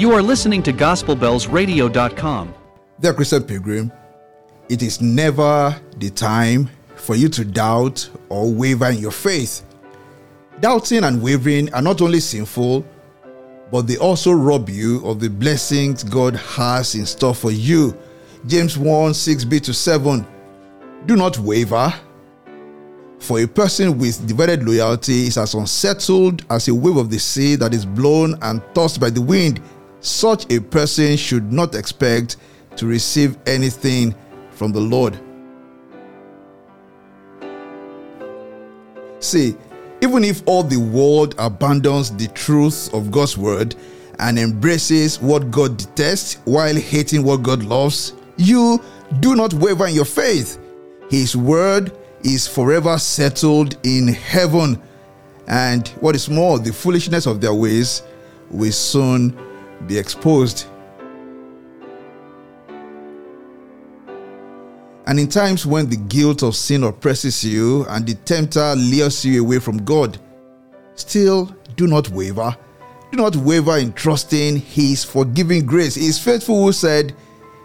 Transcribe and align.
You 0.00 0.12
are 0.12 0.22
listening 0.22 0.62
to 0.62 0.72
GospelBellsRadio.com. 0.72 2.54
Dear 3.00 3.12
Christian 3.12 3.42
Pilgrim, 3.42 3.92
it 4.70 4.80
is 4.80 5.02
never 5.02 5.78
the 5.98 6.08
time 6.08 6.70
for 6.96 7.16
you 7.16 7.28
to 7.28 7.44
doubt 7.44 8.08
or 8.30 8.50
waver 8.50 8.86
in 8.86 8.96
your 8.96 9.10
faith. 9.10 9.62
Doubting 10.60 11.04
and 11.04 11.20
wavering 11.20 11.70
are 11.74 11.82
not 11.82 12.00
only 12.00 12.20
sinful, 12.20 12.82
but 13.70 13.82
they 13.86 13.98
also 13.98 14.32
rob 14.32 14.70
you 14.70 15.06
of 15.06 15.20
the 15.20 15.28
blessings 15.28 16.02
God 16.02 16.34
has 16.34 16.94
in 16.94 17.04
store 17.04 17.34
for 17.34 17.50
you. 17.50 17.94
James 18.46 18.78
1 18.78 19.12
6b 19.12 19.60
to 19.64 19.74
7. 19.74 20.26
Do 21.04 21.14
not 21.14 21.38
waver, 21.38 21.92
for 23.18 23.38
a 23.40 23.46
person 23.46 23.98
with 23.98 24.26
divided 24.26 24.66
loyalty 24.66 25.26
is 25.26 25.36
as 25.36 25.52
unsettled 25.52 26.46
as 26.48 26.68
a 26.68 26.74
wave 26.74 26.96
of 26.96 27.10
the 27.10 27.18
sea 27.18 27.54
that 27.56 27.74
is 27.74 27.84
blown 27.84 28.38
and 28.40 28.62
tossed 28.74 28.98
by 28.98 29.10
the 29.10 29.20
wind. 29.20 29.60
Such 30.00 30.50
a 30.52 30.60
person 30.60 31.16
should 31.16 31.52
not 31.52 31.74
expect 31.74 32.36
to 32.76 32.86
receive 32.86 33.36
anything 33.46 34.14
from 34.50 34.72
the 34.72 34.80
Lord. 34.80 35.18
See, 39.20 39.56
even 40.00 40.24
if 40.24 40.42
all 40.46 40.62
the 40.62 40.78
world 40.78 41.34
abandons 41.38 42.10
the 42.16 42.28
truth 42.28 42.92
of 42.94 43.10
God's 43.10 43.36
word 43.36 43.76
and 44.18 44.38
embraces 44.38 45.20
what 45.20 45.50
God 45.50 45.76
detests 45.76 46.38
while 46.44 46.74
hating 46.74 47.22
what 47.22 47.42
God 47.42 47.62
loves, 47.62 48.14
you 48.38 48.82
do 49.20 49.36
not 49.36 49.52
waver 49.52 49.86
in 49.86 49.94
your 49.94 50.06
faith. 50.06 50.58
His 51.10 51.36
word 51.36 51.92
is 52.22 52.46
forever 52.46 52.96
settled 52.98 53.76
in 53.82 54.08
heaven. 54.08 54.80
And 55.46 55.88
what 56.00 56.14
is 56.14 56.30
more, 56.30 56.58
the 56.58 56.72
foolishness 56.72 57.26
of 57.26 57.40
their 57.40 57.54
ways 57.54 58.02
will 58.50 58.72
soon 58.72 59.36
be 59.86 59.98
exposed. 59.98 60.66
And 65.06 65.18
in 65.18 65.28
times 65.28 65.66
when 65.66 65.90
the 65.90 65.96
guilt 65.96 66.42
of 66.42 66.54
sin 66.54 66.84
oppresses 66.84 67.44
you 67.44 67.84
and 67.88 68.06
the 68.06 68.14
tempter 68.14 68.74
lures 68.76 69.24
you 69.24 69.42
away 69.42 69.58
from 69.58 69.84
God, 69.84 70.18
still 70.94 71.46
do 71.76 71.86
not 71.86 72.08
waver. 72.10 72.56
Do 73.10 73.16
not 73.16 73.34
waver 73.34 73.78
in 73.78 73.92
trusting 73.92 74.58
His 74.58 75.02
forgiving 75.02 75.66
grace. 75.66 75.96
He 75.96 76.06
is 76.06 76.18
faithful 76.18 76.62
who 76.62 76.72
said, 76.72 77.14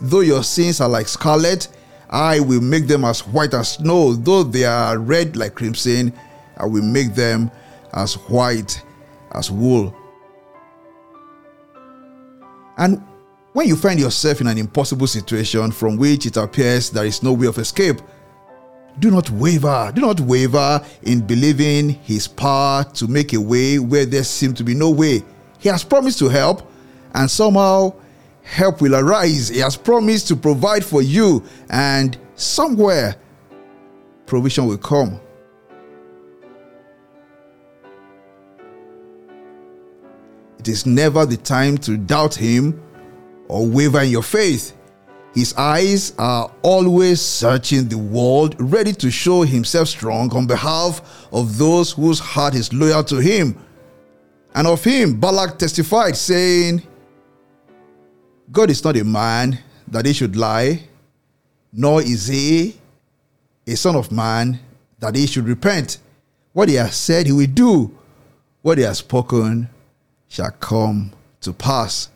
Though 0.00 0.20
your 0.20 0.42
sins 0.42 0.80
are 0.80 0.88
like 0.88 1.06
scarlet, 1.06 1.68
I 2.10 2.40
will 2.40 2.60
make 2.60 2.86
them 2.88 3.04
as 3.04 3.26
white 3.26 3.54
as 3.54 3.72
snow. 3.72 4.14
Though 4.14 4.42
they 4.42 4.64
are 4.64 4.98
red 4.98 5.36
like 5.36 5.54
crimson, 5.54 6.12
I 6.56 6.66
will 6.66 6.82
make 6.82 7.14
them 7.14 7.50
as 7.92 8.14
white 8.14 8.82
as 9.32 9.50
wool. 9.50 9.94
And 12.78 13.02
when 13.52 13.66
you 13.66 13.76
find 13.76 13.98
yourself 13.98 14.40
in 14.40 14.46
an 14.46 14.56
impossible 14.56 15.06
situation 15.06 15.72
from 15.72 15.96
which 15.96 16.26
it 16.26 16.36
appears 16.36 16.90
there 16.90 17.04
is 17.04 17.22
no 17.22 17.32
way 17.32 17.48
of 17.48 17.58
escape, 17.58 18.00
do 19.00 19.10
not 19.10 19.30
waver. 19.30 19.92
Do 19.94 20.00
not 20.00 20.20
waver 20.20 20.84
in 21.02 21.26
believing 21.26 21.90
His 21.90 22.26
power 22.26 22.84
to 22.94 23.06
make 23.06 23.32
a 23.32 23.40
way 23.40 23.78
where 23.78 24.06
there 24.06 24.24
seems 24.24 24.54
to 24.58 24.64
be 24.64 24.74
no 24.74 24.90
way. 24.90 25.22
He 25.58 25.68
has 25.68 25.84
promised 25.84 26.18
to 26.20 26.28
help, 26.28 26.70
and 27.14 27.30
somehow 27.30 27.94
help 28.42 28.80
will 28.80 28.94
arise. 28.94 29.48
He 29.48 29.58
has 29.60 29.76
promised 29.76 30.28
to 30.28 30.36
provide 30.36 30.84
for 30.84 31.02
you, 31.02 31.44
and 31.70 32.16
somewhere 32.34 33.16
provision 34.26 34.66
will 34.66 34.78
come. 34.78 35.20
It 40.68 40.72
is 40.72 40.84
never 40.84 41.24
the 41.24 41.38
time 41.38 41.78
to 41.78 41.96
doubt 41.96 42.34
Him 42.34 42.78
or 43.48 43.66
waver 43.66 44.02
in 44.02 44.10
your 44.10 44.22
faith. 44.22 44.76
His 45.34 45.54
eyes 45.54 46.12
are 46.18 46.52
always 46.60 47.22
searching 47.22 47.88
the 47.88 47.96
world, 47.96 48.54
ready 48.58 48.92
to 48.92 49.10
show 49.10 49.44
himself 49.44 49.88
strong 49.88 50.30
on 50.36 50.46
behalf 50.46 51.00
of 51.32 51.56
those 51.56 51.92
whose 51.92 52.18
heart 52.18 52.54
is 52.54 52.70
loyal 52.70 53.02
to 53.04 53.16
him. 53.16 53.56
And 54.54 54.66
of 54.66 54.84
him, 54.84 55.18
Balak 55.18 55.58
testified, 55.58 56.18
saying, 56.18 56.82
God 58.52 58.68
is 58.68 58.84
not 58.84 58.98
a 58.98 59.04
man 59.04 59.58
that 59.86 60.04
he 60.04 60.12
should 60.12 60.36
lie, 60.36 60.82
nor 61.72 62.02
is 62.02 62.26
he 62.26 62.76
a 63.66 63.74
son 63.74 63.96
of 63.96 64.12
man 64.12 64.60
that 64.98 65.14
he 65.14 65.26
should 65.26 65.48
repent. 65.48 65.96
What 66.52 66.68
he 66.68 66.74
has 66.74 66.94
said, 66.94 67.24
he 67.24 67.32
will 67.32 67.46
do. 67.46 67.96
What 68.60 68.76
he 68.76 68.84
has 68.84 68.98
spoken 68.98 69.70
shall 70.28 70.50
come 70.52 71.12
to 71.40 71.52
pass. 71.52 72.10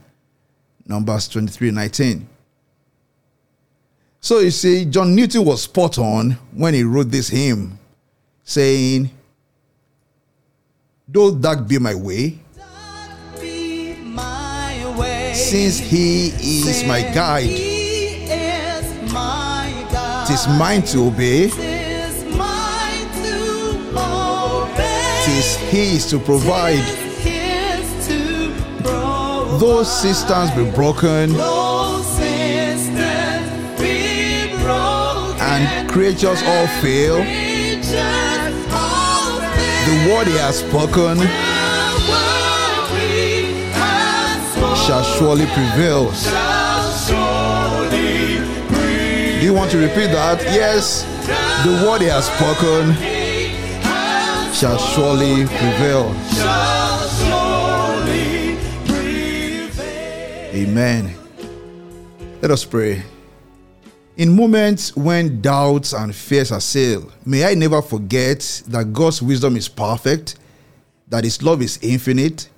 Numbers 0.87 1.29
23 1.29 1.71
19. 1.71 2.29
So 4.21 4.39
you 4.41 4.51
see, 4.51 4.85
John 4.85 5.15
Newton 5.15 5.45
was 5.45 5.63
spot 5.63 5.99
on 5.99 6.33
when 6.53 6.75
he 6.75 6.85
wrote 6.85 7.11
this 7.11 7.29
hymn, 7.29 7.79
saying, 8.45 9.11
Though 11.09 11.35
dark 11.35 11.67
be 11.67 11.79
my 11.79 11.95
way, 11.95 12.39
Be 13.41 13.97
my 13.97 14.95
way. 14.97 15.33
since 15.35 15.79
he 15.79 16.29
is 16.29 16.85
my 16.85 17.03
guide, 17.03 17.45
He 17.47 18.25
is 18.25 19.13
my 19.13 19.87
guide. 19.91 20.27
tis 20.29 20.47
mine 20.49 20.83
to 20.83 21.07
obey, 21.09 21.49
Tis 21.51 22.25
mine 22.37 23.09
to 23.25 23.91
obey. 23.99 25.23
tis 25.25 25.57
his 25.71 26.11
to 26.11 26.19
provide. 26.21 27.02
Those 29.63 29.87
systems 30.03 30.51
be 30.57 30.69
broken. 30.73 31.31
and 35.41 35.89
creatures 35.89 36.43
all 36.43 36.67
fail, 36.83 37.19
the 37.19 37.23
word 40.11 40.27
he 40.27 40.37
has 40.39 40.59
spoken 40.59 41.19
shall 44.85 45.05
surely 45.05 45.47
prevail. 45.47 46.11
Do 49.39 49.47
you 49.47 49.55
want 49.55 49.71
to 49.71 49.79
repeat 49.79 50.11
that? 50.11 50.43
Yes, 50.43 51.05
the 51.65 51.87
word 51.87 52.01
he 52.01 52.09
has 52.09 52.27
spoken 52.27 52.97
shall 54.53 54.79
surely 54.79 55.47
prevail. 55.47 56.13
Amen. 60.53 61.15
Let 62.43 62.51
us 62.51 62.65
pray. 62.65 63.03
In 64.19 64.37
moments 64.37 64.95
when 64.95 65.41
doubts 65.41 65.95
and 65.95 66.15
fears 66.15 66.51
assail, 66.53 67.11
may 67.25 67.47
I 67.51 67.55
never 67.55 67.81
forget 67.81 68.63
that 68.69 68.93
God's 68.93 69.23
wisdom 69.23 69.57
is 69.57 69.67
perfect, 69.69 70.37
that 71.09 71.25
His 71.25 71.43
love 71.43 71.63
is 71.63 71.79
infinite, 71.81 72.51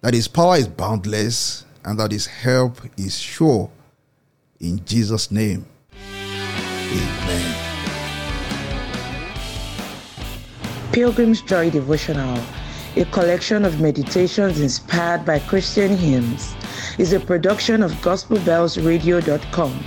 that 0.00 0.14
His 0.14 0.26
power 0.26 0.56
is 0.56 0.66
boundless, 0.66 1.64
and 1.84 2.00
that 2.00 2.10
His 2.10 2.26
help 2.26 2.80
is 2.96 3.16
sure. 3.16 3.70
In 4.58 4.84
Jesus' 4.84 5.30
name, 5.30 5.64
Amen. 5.92 7.54
Pilgrim's 10.90 11.42
Joy 11.42 11.70
Devotional, 11.70 12.42
a 12.96 13.04
collection 13.06 13.64
of 13.64 13.80
meditations 13.80 14.58
inspired 14.58 15.24
by 15.24 15.38
Christian 15.40 15.96
hymns, 15.96 16.56
is 16.98 17.12
a 17.12 17.20
production 17.20 17.82
of 17.82 17.92
GospelBellsRadio.com, 18.02 19.84